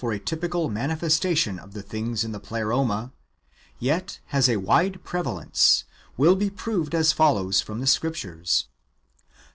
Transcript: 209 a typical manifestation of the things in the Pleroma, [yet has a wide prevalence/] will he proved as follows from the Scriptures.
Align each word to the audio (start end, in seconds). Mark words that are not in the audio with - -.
209 0.01 0.19
a 0.19 0.25
typical 0.25 0.67
manifestation 0.67 1.59
of 1.59 1.73
the 1.73 1.83
things 1.83 2.23
in 2.23 2.31
the 2.31 2.39
Pleroma, 2.39 3.11
[yet 3.77 4.19
has 4.29 4.49
a 4.49 4.57
wide 4.57 5.03
prevalence/] 5.03 5.83
will 6.17 6.35
he 6.39 6.49
proved 6.49 6.95
as 6.95 7.13
follows 7.13 7.61
from 7.61 7.79
the 7.81 7.85
Scriptures. 7.85 8.65